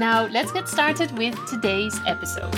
[0.00, 2.54] Now, let's get started with today's episode.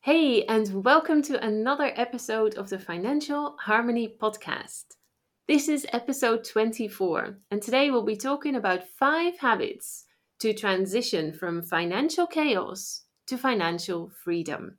[0.00, 4.84] Hey, and welcome to another episode of the Financial Harmony Podcast.
[5.46, 10.06] This is episode 24, and today we'll be talking about five habits
[10.38, 14.78] to transition from financial chaos to financial freedom.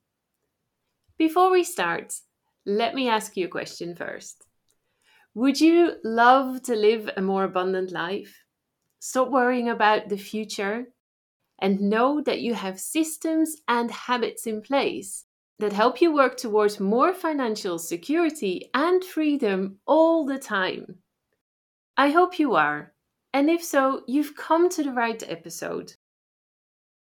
[1.20, 2.16] Before we start,
[2.66, 4.46] let me ask you a question first.
[5.34, 8.44] Would you love to live a more abundant life?
[9.00, 10.86] Stop worrying about the future
[11.60, 15.26] and know that you have systems and habits in place
[15.60, 20.86] that help you work towards more financial security and freedom all the time.
[21.98, 22.94] I hope you are
[23.34, 25.94] and if so, you've come to the right episode.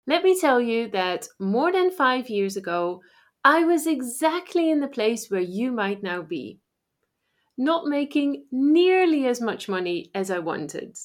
[0.06, 3.02] Let me tell you that more than five years ago,
[3.46, 6.60] I was exactly in the place where you might now be.
[7.58, 10.98] Not making nearly as much money as I wanted,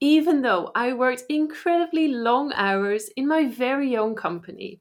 [0.00, 4.80] even though I worked incredibly long hours in my very own company.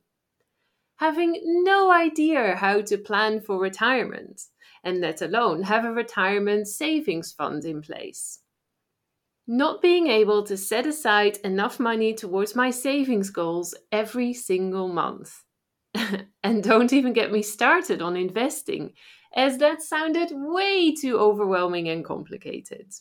[0.98, 4.44] Having no idea how to plan for retirement,
[4.84, 8.44] and let alone have a retirement savings fund in place
[9.48, 15.44] not being able to set aside enough money towards my savings goals every single month.
[16.44, 18.94] and don't even get me started on investing,
[19.36, 22.94] as that sounded way too overwhelming and complicated.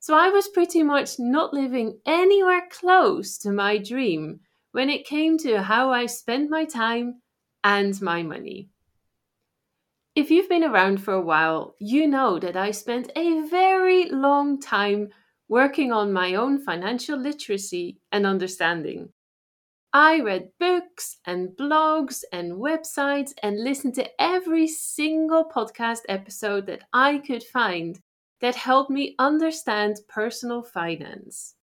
[0.00, 4.40] So I was pretty much not living anywhere close to my dream
[4.72, 7.22] when it came to how I spent my time
[7.64, 8.68] and my money.
[10.14, 14.60] If you've been around for a while, you know that I spent a very long
[14.60, 15.08] time
[15.48, 19.13] working on my own financial literacy and understanding.
[19.96, 26.82] I read books and blogs and websites and listened to every single podcast episode that
[26.92, 28.00] I could find
[28.40, 31.54] that helped me understand personal finance.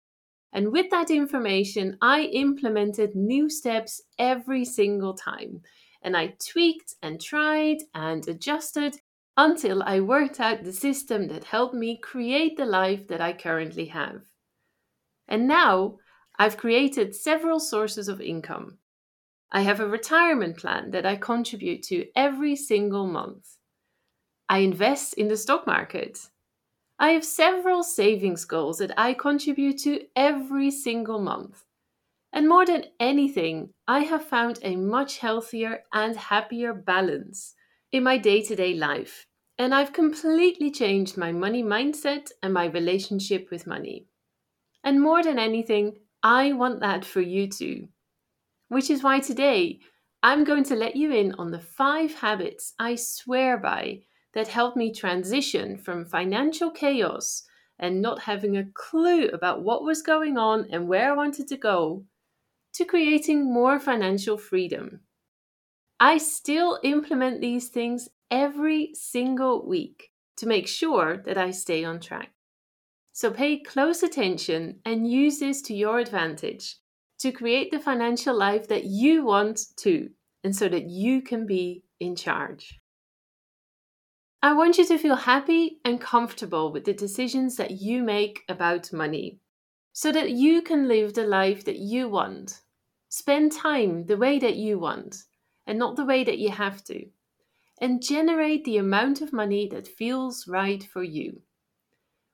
[0.52, 5.62] And with that information, I implemented new steps every single time.
[6.02, 8.94] And I tweaked and tried and adjusted
[9.36, 13.86] until I worked out the system that helped me create the life that I currently
[13.86, 14.22] have.
[15.26, 15.98] And now
[16.40, 18.78] I've created several sources of income.
[19.52, 23.58] I have a retirement plan that I contribute to every single month.
[24.48, 26.30] I invest in the stock market.
[26.98, 31.64] I have several savings goals that I contribute to every single month.
[32.32, 37.54] And more than anything, I have found a much healthier and happier balance
[37.92, 39.26] in my day to day life
[39.58, 44.06] and I've completely changed my money mindset and my relationship with money.
[44.84, 47.88] And more than anything, I want that for you too.
[48.68, 49.80] Which is why today
[50.22, 54.02] I'm going to let you in on the five habits I swear by
[54.34, 57.44] that helped me transition from financial chaos
[57.78, 61.56] and not having a clue about what was going on and where I wanted to
[61.56, 62.04] go
[62.74, 65.00] to creating more financial freedom.
[65.98, 72.00] I still implement these things every single week to make sure that I stay on
[72.00, 72.30] track.
[73.20, 76.76] So pay close attention and use this to your advantage
[77.18, 80.08] to create the financial life that you want to,
[80.42, 82.80] and so that you can be in charge.
[84.42, 88.90] I want you to feel happy and comfortable with the decisions that you make about
[88.90, 89.38] money
[89.92, 92.62] so that you can live the life that you want.
[93.10, 95.24] Spend time the way that you want
[95.66, 97.04] and not the way that you have to
[97.82, 101.42] and generate the amount of money that feels right for you.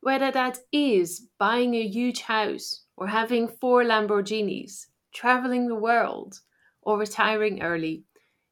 [0.07, 6.43] Whether that is buying a huge house, or having four Lamborghinis, traveling the world,
[6.81, 8.05] or retiring early,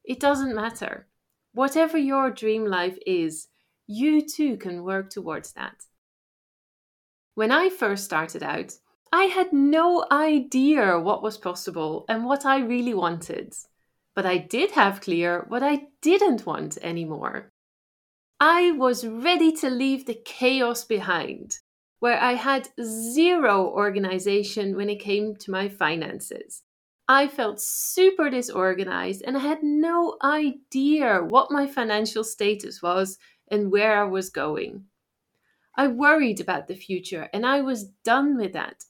[0.03, 1.07] it doesn't matter.
[1.53, 3.47] Whatever your dream life is,
[3.87, 5.85] you too can work towards that.
[7.35, 8.73] When I first started out,
[9.13, 13.55] I had no idea what was possible and what I really wanted
[14.15, 17.51] but I did have clear what I didn't want anymore.
[18.39, 21.59] I was ready to leave the chaos behind,
[21.99, 26.63] where I had zero organization when it came to my finances,
[27.07, 33.71] I felt super disorganized and I had no idea what my financial status was and
[33.71, 34.85] where I was going.
[35.75, 38.85] I worried about the future and I was done with that.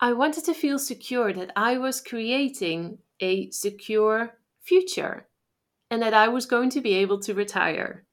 [0.00, 5.28] I wanted to feel secure that I was creating a secure future
[5.90, 8.06] and that I was going to be able to retire.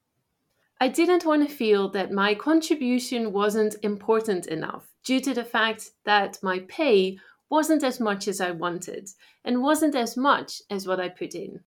[0.81, 5.91] I didn't want to feel that my contribution wasn't important enough due to the fact
[6.05, 7.17] that my pay
[7.49, 9.09] wasn't as much as I wanted
[9.43, 11.61] and wasn't as much as what I put in.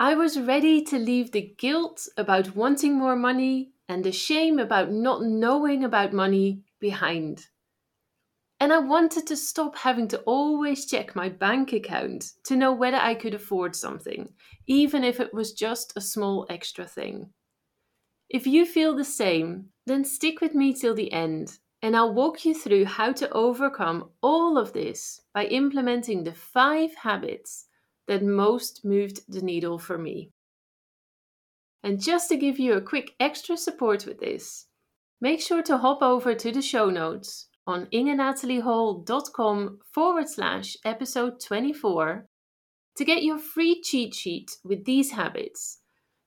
[0.00, 4.90] I was ready to leave the guilt about wanting more money and the shame about
[4.90, 7.46] not knowing about money behind.
[8.58, 12.96] And I wanted to stop having to always check my bank account to know whether
[12.96, 14.32] I could afford something,
[14.66, 17.30] even if it was just a small extra thing.
[18.30, 22.44] If you feel the same, then stick with me till the end and I'll walk
[22.44, 27.66] you through how to overcome all of this by implementing the five habits
[28.08, 30.30] that most moved the needle for me.
[31.84, 34.66] And just to give you a quick extra support with this,
[35.20, 42.26] make sure to hop over to the show notes on ingenataliehol.com forward slash episode 24
[42.96, 45.77] to get your free cheat sheet with these habits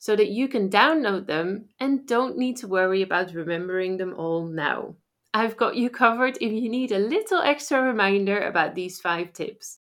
[0.01, 4.47] so that you can download them and don't need to worry about remembering them all
[4.47, 4.95] now.
[5.31, 9.77] I've got you covered if you need a little extra reminder about these five tips.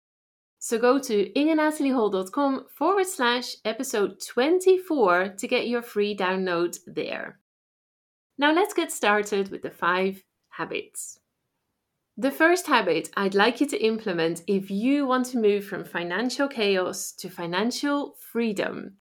[0.58, 7.38] So go to ingenataliehol.com forward slash episode 24 to get your free download there.
[8.40, 11.20] Now let's get started with the five habits.
[12.18, 16.48] The first habit I'd like you to implement if you want to move from financial
[16.48, 18.98] chaos to financial freedom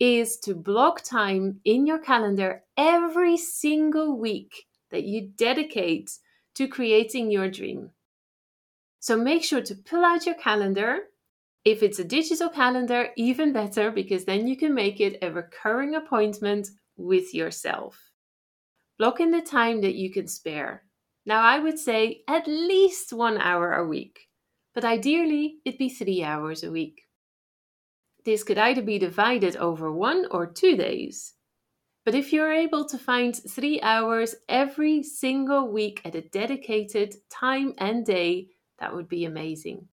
[0.00, 6.10] is to block time in your calendar every single week that you dedicate
[6.54, 7.90] to creating your dream.
[9.00, 10.98] So make sure to pull out your calendar.
[11.64, 15.94] If it's a digital calendar, even better, because then you can make it a recurring
[15.94, 18.12] appointment with yourself.
[18.98, 20.84] Block in the time that you can spare.
[21.26, 24.28] Now, I would say at least one hour a week,
[24.74, 27.03] but ideally it'd be three hours a week.
[28.24, 31.34] This could either be divided over one or two days.
[32.04, 37.74] But if you're able to find three hours every single week at a dedicated time
[37.78, 38.48] and day,
[38.78, 39.88] that would be amazing.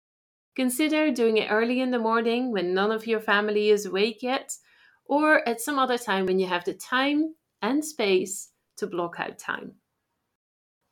[0.57, 4.57] Consider doing it early in the morning when none of your family is awake yet,
[5.05, 9.39] or at some other time when you have the time and space to block out
[9.39, 9.73] time.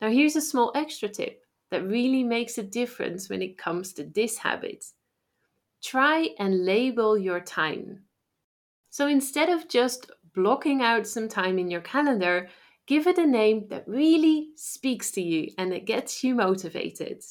[0.00, 4.04] Now, here's a small extra tip that really makes a difference when it comes to
[4.04, 4.84] this habit.
[5.82, 8.02] Try and label your time.
[8.90, 12.48] So instead of just blocking out some time in your calendar,
[12.86, 17.22] give it a name that really speaks to you and that gets you motivated.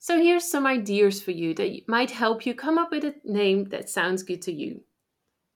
[0.00, 3.64] So, here's some ideas for you that might help you come up with a name
[3.70, 4.82] that sounds good to you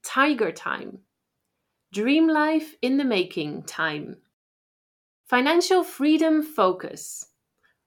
[0.03, 0.99] Tiger Time,
[1.93, 4.17] Dream Life in the Making Time,
[5.27, 7.27] Financial Freedom Focus,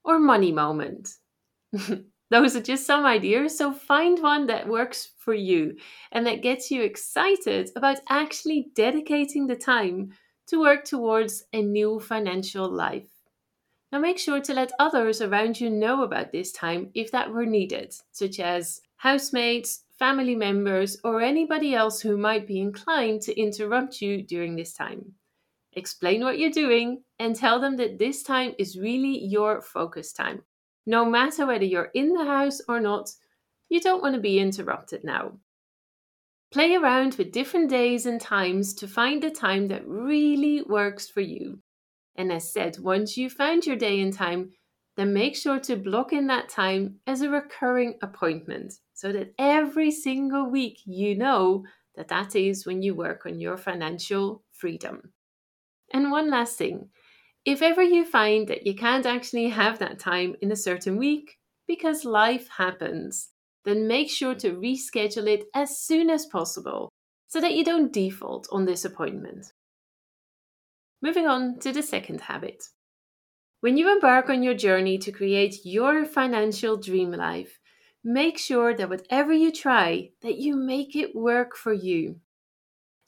[0.03, 1.11] or Money Moment.
[2.31, 5.77] Those are just some ideas, so find one that works for you
[6.13, 10.13] and that gets you excited about actually dedicating the time
[10.49, 13.09] to work towards a new financial life.
[13.93, 17.47] Now, make sure to let others around you know about this time if that were
[17.47, 24.03] needed, such as housemates, family members, or anybody else who might be inclined to interrupt
[24.03, 25.15] you during this time.
[25.73, 30.43] Explain what you're doing and tell them that this time is really your focus time.
[30.87, 33.11] No matter whether you're in the house or not,
[33.69, 35.33] you don't want to be interrupted now.
[36.53, 41.21] Play around with different days and times to find the time that really works for
[41.21, 41.59] you.
[42.15, 44.53] And as said, once you've found your day and time,
[44.97, 49.91] then make sure to block in that time as a recurring appointment so that every
[49.91, 51.65] single week you know
[51.97, 55.13] that that is when you work on your financial freedom.
[55.93, 56.89] And one last thing
[57.47, 61.39] if ever you find that you can't actually have that time in a certain week
[61.69, 63.29] because life happens,
[63.65, 66.91] then make sure to reschedule it as soon as possible
[67.29, 69.47] so that you don't default on this appointment.
[71.01, 72.65] Moving on to the second habit.
[73.61, 77.59] When you embark on your journey to create your financial dream life,
[78.03, 82.21] make sure that whatever you try that you make it work for you.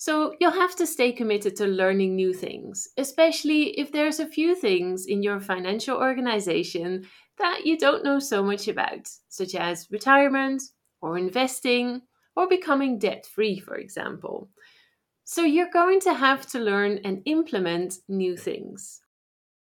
[0.00, 4.54] So you'll have to stay committed to learning new things, especially if there's a few
[4.54, 7.04] things in your financial organization
[7.38, 10.62] that you don't know so much about, such as retirement
[11.02, 12.02] or investing
[12.36, 14.48] or becoming debt free, for example.
[15.24, 19.00] So you're going to have to learn and implement new things.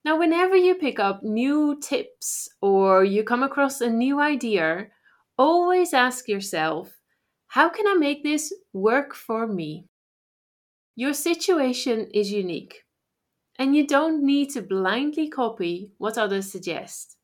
[0.04, 4.88] Now, whenever you pick up new tips or you come across a new idea,
[5.38, 6.92] always ask yourself
[7.46, 9.86] how can I make this work for me?
[10.98, 12.82] Your situation is unique,
[13.56, 17.18] and you don't need to blindly copy what others suggest.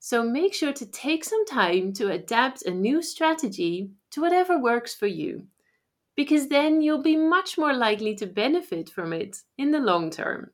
[0.00, 4.96] So make sure to take some time to adapt a new strategy to whatever works
[4.96, 5.46] for you,
[6.16, 10.50] because then you'll be much more likely to benefit from it in the long term.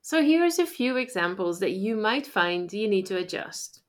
[0.00, 3.81] So here's a few examples that you might find you need to adjust.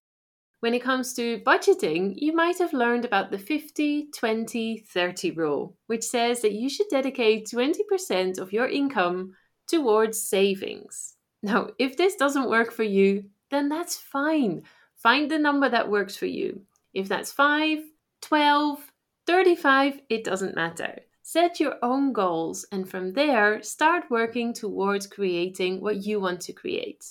[0.63, 5.75] When it comes to budgeting, you might have learned about the 50 20 30 rule,
[5.87, 9.33] which says that you should dedicate 20% of your income
[9.67, 11.15] towards savings.
[11.41, 14.63] Now, if this doesn't work for you, then that's fine.
[14.95, 16.61] Find the number that works for you.
[16.93, 17.79] If that's 5,
[18.21, 18.79] 12,
[19.27, 20.99] 35, it doesn't matter.
[21.23, 26.53] Set your own goals and from there, start working towards creating what you want to
[26.53, 27.03] create.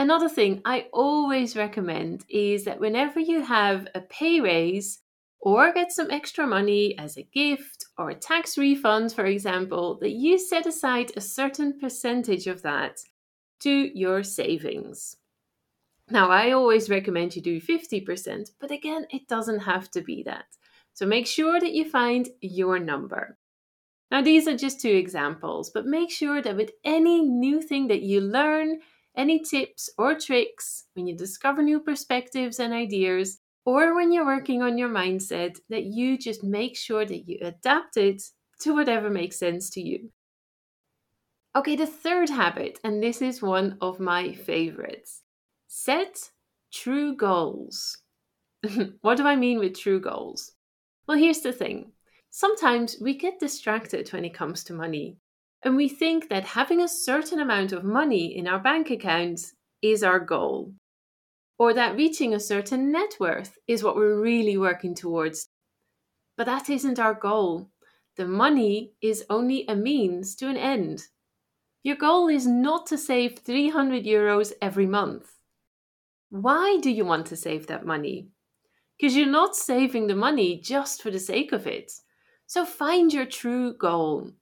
[0.00, 5.00] Another thing I always recommend is that whenever you have a pay raise
[5.40, 10.12] or get some extra money as a gift or a tax refund, for example, that
[10.12, 13.00] you set aside a certain percentage of that
[13.58, 15.18] to your savings.
[16.08, 20.46] Now, I always recommend you do 50%, but again, it doesn't have to be that.
[20.94, 23.36] So make sure that you find your number.
[24.10, 28.00] Now, these are just two examples, but make sure that with any new thing that
[28.00, 28.80] you learn,
[29.16, 34.62] any tips or tricks when you discover new perspectives and ideas, or when you're working
[34.62, 38.22] on your mindset, that you just make sure that you adapt it
[38.60, 40.10] to whatever makes sense to you.
[41.56, 45.22] Okay, the third habit, and this is one of my favorites
[45.66, 46.30] set
[46.72, 47.98] true goals.
[49.00, 50.52] what do I mean with true goals?
[51.06, 51.92] Well, here's the thing
[52.30, 55.16] sometimes we get distracted when it comes to money
[55.62, 60.02] and we think that having a certain amount of money in our bank accounts is
[60.02, 60.72] our goal,
[61.58, 65.48] or that reaching a certain net worth is what we're really working towards.
[66.36, 67.70] But that isn't our goal.
[68.16, 71.02] The money is only a means to an end.
[71.82, 75.30] Your goal is not to save 300 euros every month.
[76.30, 78.28] Why do you want to save that money?
[78.98, 81.92] Because you're not saving the money just for the sake of it.
[82.46, 84.32] So find your true goal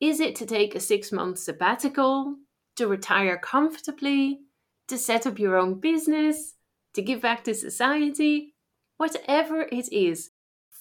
[0.00, 2.36] is it to take a six month sabbatical,
[2.76, 4.40] to retire comfortably,
[4.86, 6.54] to set up your own business,
[6.94, 8.54] to give back to society?
[8.96, 10.30] Whatever it is,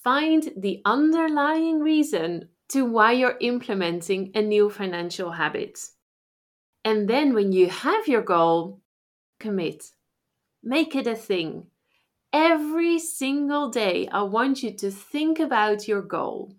[0.03, 5.79] find the underlying reason to why you're implementing a new financial habit.
[6.83, 8.81] And then when you have your goal,
[9.39, 9.91] commit.
[10.63, 11.67] Make it a thing.
[12.33, 16.55] Every single day, I want you to think about your goal.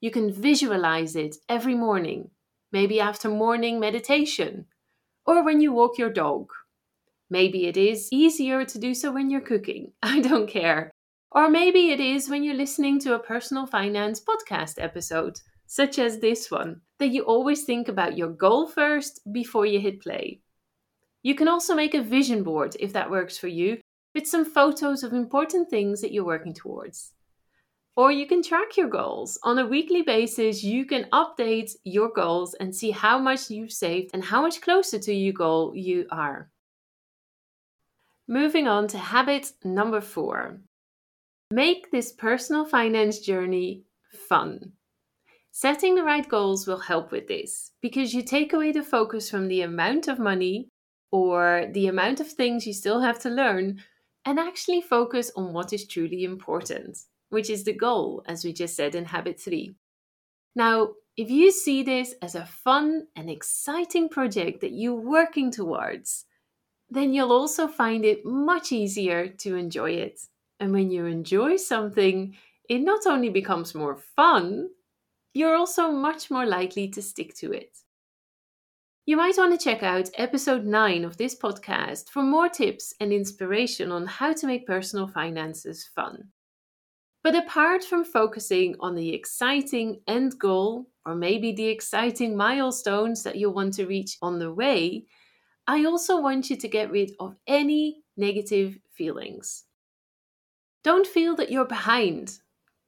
[0.00, 2.30] You can visualize it every morning,
[2.70, 4.66] maybe after morning meditation,
[5.26, 6.52] or when you walk your dog.
[7.30, 9.92] Maybe it is easier to do so when you're cooking.
[10.02, 10.90] I don't care.
[11.32, 16.20] Or maybe it is when you're listening to a personal finance podcast episode, such as
[16.20, 20.40] this one, that you always think about your goal first before you hit play.
[21.22, 23.78] You can also make a vision board if that works for you,
[24.14, 27.12] with some photos of important things that you're working towards.
[27.98, 29.40] Or you can track your goals.
[29.42, 34.10] On a weekly basis, you can update your goals and see how much you've saved
[34.14, 36.48] and how much closer to your goal you are.
[38.28, 40.60] Moving on to habit number four
[41.50, 43.82] make this personal finance journey
[44.28, 44.74] fun.
[45.50, 49.48] Setting the right goals will help with this because you take away the focus from
[49.48, 50.68] the amount of money
[51.10, 53.82] or the amount of things you still have to learn
[54.24, 56.96] and actually focus on what is truly important
[57.30, 59.74] which is the goal, as we just said in habit three.
[60.54, 66.24] Now, if you see this as a fun and exciting project that you're working towards,
[66.90, 70.20] then you'll also find it much easier to enjoy it.
[70.60, 72.36] And when you enjoy something,
[72.68, 74.68] it not only becomes more fun,
[75.34, 77.76] you're also much more likely to stick to it.
[79.06, 83.12] You might want to check out episode 9 of this podcast for more tips and
[83.12, 86.28] inspiration on how to make personal finances fun.
[87.28, 93.36] But apart from focusing on the exciting end goal, or maybe the exciting milestones that
[93.36, 95.04] you want to reach on the way,
[95.66, 99.64] I also want you to get rid of any negative feelings.
[100.82, 102.38] Don't feel that you're behind.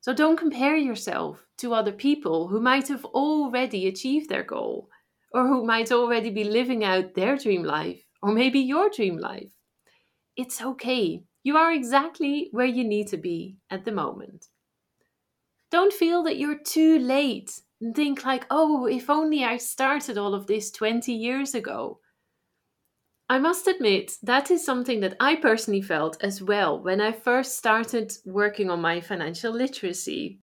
[0.00, 4.88] So don't compare yourself to other people who might have already achieved their goal,
[5.34, 9.52] or who might already be living out their dream life, or maybe your dream life.
[10.34, 14.48] It's okay you are exactly where you need to be at the moment.
[15.70, 20.34] Don't feel that you're too late and think like, oh, if only I started all
[20.34, 22.00] of this 20 years ago.
[23.28, 27.56] I must admit, that is something that I personally felt as well when I first
[27.56, 30.40] started working on my financial literacy.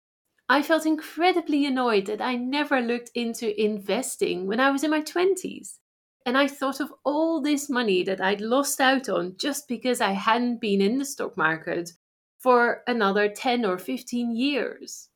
[0.48, 5.00] I felt incredibly annoyed that I never looked into investing when I was in my
[5.00, 5.80] 20s.
[6.26, 10.12] And I thought of all this money that I'd lost out on just because I
[10.12, 11.92] hadn't been in the stock market
[12.38, 15.08] for another 10 or 15 years.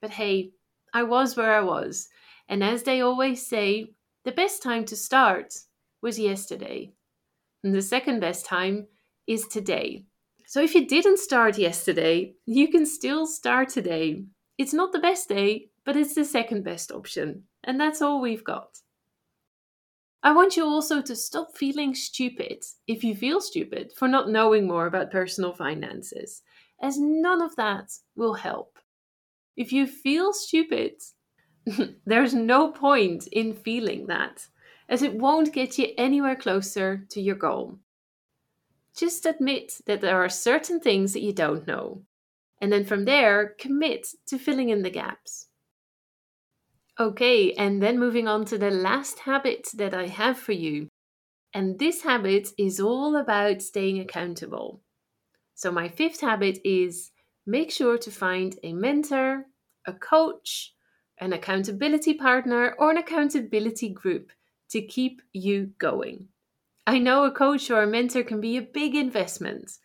[0.00, 0.52] But hey,
[0.94, 2.08] I was where I was.
[2.48, 5.54] And as they always say, the best time to start
[6.02, 6.92] was yesterday.
[7.64, 8.86] And the second best time
[9.26, 10.04] is today.
[10.46, 14.24] So if you didn't start yesterday, you can still start today.
[14.58, 17.44] It's not the best day, but it's the second best option.
[17.64, 18.81] And that's all we've got.
[20.24, 24.68] I want you also to stop feeling stupid if you feel stupid for not knowing
[24.68, 26.42] more about personal finances,
[26.80, 28.78] as none of that will help.
[29.56, 31.02] If you feel stupid,
[32.06, 34.46] there's no point in feeling that,
[34.88, 37.78] as it won't get you anywhere closer to your goal.
[38.96, 42.02] Just admit that there are certain things that you don't know,
[42.60, 45.48] and then from there, commit to filling in the gaps.
[47.00, 50.88] Okay, and then moving on to the last habit that I have for you.
[51.54, 54.82] And this habit is all about staying accountable.
[55.54, 57.10] So, my fifth habit is
[57.46, 59.46] make sure to find a mentor,
[59.86, 60.74] a coach,
[61.18, 64.32] an accountability partner, or an accountability group
[64.70, 66.28] to keep you going.
[66.86, 69.78] I know a coach or a mentor can be a big investment,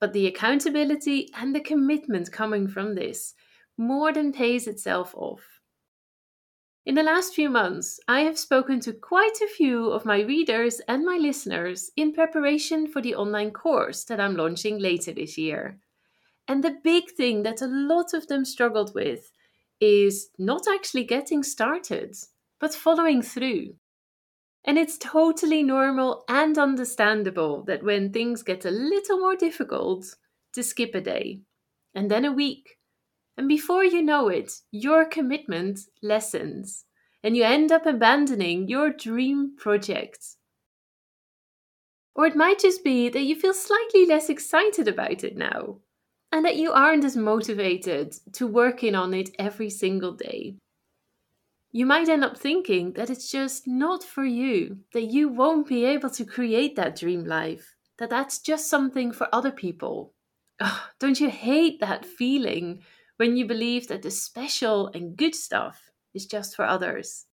[0.00, 3.34] but the accountability and the commitment coming from this
[3.78, 5.59] more than pays itself off.
[6.86, 10.80] In the last few months, I have spoken to quite a few of my readers
[10.88, 15.78] and my listeners in preparation for the online course that I'm launching later this year.
[16.48, 19.30] And the big thing that a lot of them struggled with
[19.78, 22.16] is not actually getting started,
[22.58, 23.74] but following through.
[24.64, 30.16] And it's totally normal and understandable that when things get a little more difficult,
[30.54, 31.42] to skip a day,
[31.94, 32.78] and then a week,
[33.36, 36.84] and before you know it, your commitment lessens
[37.22, 40.36] and you end up abandoning your dream project.
[42.14, 45.78] Or it might just be that you feel slightly less excited about it now
[46.32, 50.56] and that you aren't as motivated to working on it every single day.
[51.72, 55.84] You might end up thinking that it's just not for you, that you won't be
[55.84, 60.12] able to create that dream life, that that's just something for other people.
[60.98, 62.82] Don't you hate that feeling
[63.20, 67.26] when you believe that the special and good stuff is just for others?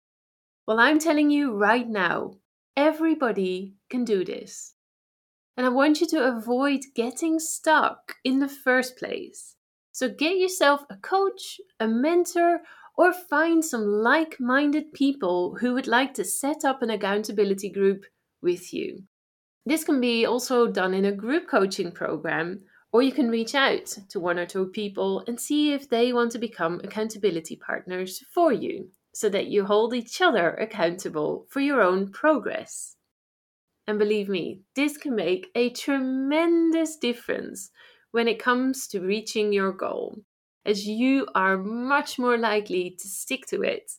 [0.65, 2.37] Well, I'm telling you right now,
[2.75, 4.73] everybody can do this.
[5.55, 9.57] And I want you to avoid getting stuck in the first place.
[9.91, 12.61] So get yourself a coach, a mentor,
[12.97, 18.05] or find some like minded people who would like to set up an accountability group
[18.41, 19.03] with you.
[19.67, 22.61] This can be also done in a group coaching program
[22.95, 26.31] or you can reach out to one or two people and see if they want
[26.31, 31.81] to become accountability partners for you so that you hold each other accountable for your
[31.81, 32.95] own progress.
[33.85, 37.69] And believe me, this can make a tremendous difference
[38.11, 40.17] when it comes to reaching your goal,
[40.65, 43.91] as you are much more likely to stick to it,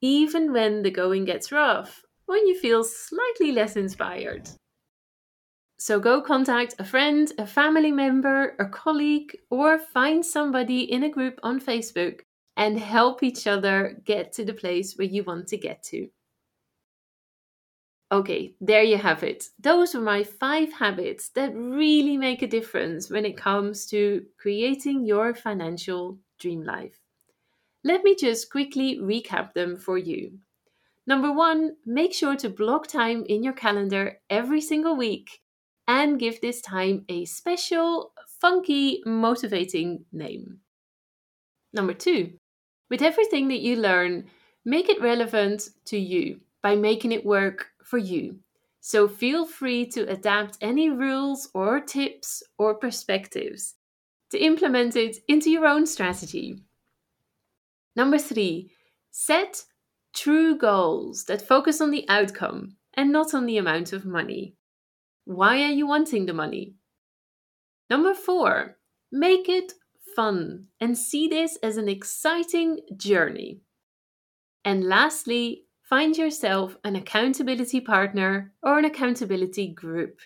[0.00, 4.48] even when the going gets rough, when you feel slightly less inspired.
[5.80, 11.08] So go contact a friend, a family member, a colleague, or find somebody in a
[11.08, 12.22] group on Facebook
[12.56, 16.08] and help each other get to the place where you want to get to.
[18.10, 19.44] Okay, there you have it.
[19.60, 25.04] Those are my five habits that really make a difference when it comes to creating
[25.04, 26.98] your financial dream life.
[27.84, 30.38] Let me just quickly recap them for you.
[31.06, 35.40] Number one, make sure to block time in your calendar every single week
[35.88, 40.58] and give this time a special, funky, motivating name.
[41.72, 42.34] Number two,
[42.90, 44.26] with everything that you learn,
[44.64, 48.38] make it relevant to you by making it work for you.
[48.80, 53.74] So feel free to adapt any rules or tips or perspectives
[54.30, 56.62] to implement it into your own strategy.
[57.96, 58.70] Number three,
[59.10, 59.64] set
[60.14, 64.54] true goals that focus on the outcome and not on the amount of money.
[65.28, 66.72] Why are you wanting the money?
[67.90, 68.78] Number four,
[69.12, 69.74] make it
[70.16, 73.60] fun and see this as an exciting journey.
[74.64, 80.18] And lastly, find yourself an accountability partner or an accountability group.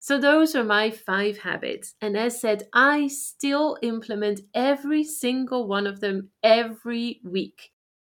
[0.00, 1.94] So, those are my five habits.
[2.02, 7.70] And as said, I still implement every single one of them every week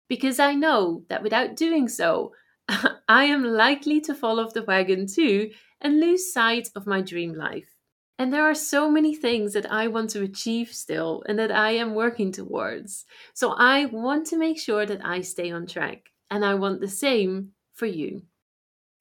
[0.07, 2.33] because I know that without doing so,
[3.09, 5.51] I am likely to fall off the wagon too
[5.81, 7.75] and lose sight of my dream life.
[8.19, 11.71] And there are so many things that I want to achieve still and that I
[11.71, 13.07] am working towards.
[13.33, 16.11] So I want to make sure that I stay on track.
[16.31, 18.23] And I want the same for you.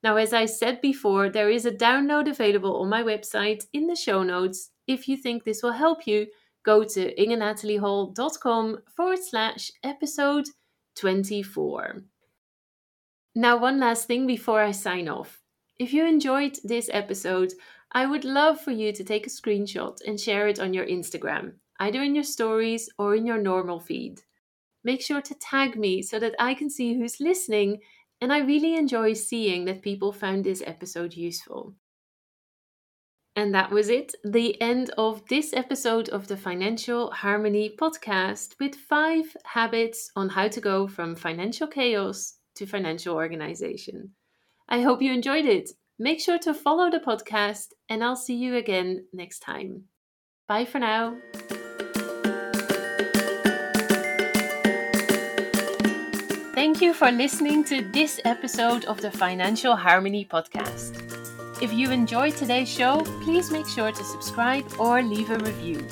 [0.04, 3.96] Now, as I said before, there is a download available on my website in the
[3.96, 4.70] show notes.
[4.86, 6.28] If you think this will help you,
[6.64, 10.46] go to ingenataliehol.com forward slash episode
[10.96, 12.04] 24.
[13.38, 15.44] Now, one last thing before I sign off.
[15.78, 17.54] If you enjoyed this episode,
[17.92, 21.54] I would love for you to take a screenshot and share it on your Instagram,
[21.80, 24.24] either in your stories or in your normal feed.
[24.84, 27.82] Make sure to tag me so that I can see who's listening
[28.22, 31.76] and I really enjoy seeing that people found this episode useful.
[33.36, 38.74] And that was it, the end of this episode of the Financial Harmony podcast with
[38.74, 44.12] five habits on how to go from financial chaos to financial organization.
[44.70, 45.72] I hope you enjoyed it.
[45.98, 49.86] Make sure to follow the podcast, and I'll see you again next time.
[50.48, 51.18] Bye for now.
[56.54, 61.04] Thank you for listening to this episode of the Financial Harmony Podcast.
[61.62, 65.88] If you enjoyed today's show, please make sure to subscribe or leave a review.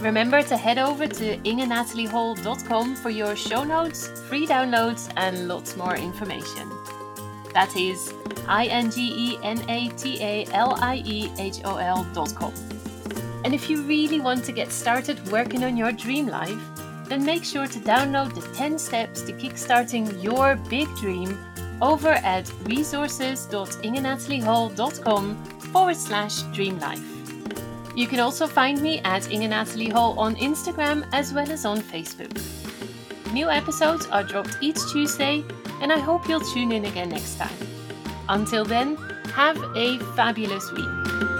[0.00, 5.96] Remember to head over to ingenataliehol.com for your show notes, free downloads, and lots more
[5.96, 6.70] information.
[7.52, 8.14] That is
[8.46, 12.54] I N G E N A T A L I E H O L.com.
[13.44, 16.60] And if you really want to get started working on your dream life,
[17.08, 21.36] then make sure to download the 10 steps to kickstarting your big dream
[21.80, 27.17] over at resources.ingenataliehol.com forward slash dreamlife.
[27.94, 31.80] You can also find me at Inge Natalie Hol on Instagram as well as on
[31.80, 32.32] Facebook.
[33.32, 35.44] New episodes are dropped each Tuesday,
[35.80, 37.54] and I hope you'll tune in again next time.
[38.28, 38.96] Until then,
[39.34, 41.37] have a fabulous week.